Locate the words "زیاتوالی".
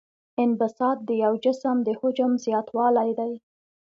2.45-3.11